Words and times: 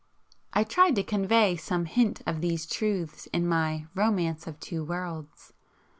I 0.51 0.63
tried 0.63 0.95
to 0.95 1.03
convey 1.03 1.55
some 1.55 1.85
hint 1.85 2.21
of 2.25 2.41
these 2.41 2.65
truths 2.65 3.27
in 3.31 3.45
my 3.47 3.85
"Romance 3.93 4.47
of 4.47 4.59
Two 4.59 4.83
Worlds." 4.83 5.53